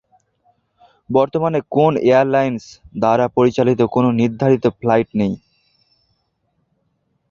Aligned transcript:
বর্তমানে 1.09 1.59
কোন 1.71 1.93
এয়ারলাইন্স 2.05 2.63
দ্বারা 2.99 3.25
পরিচালিত 3.37 3.79
কোন 3.93 4.05
নির্ধারিত 4.21 4.65
ফ্লাইট 4.79 5.09
নেই। 5.19 5.33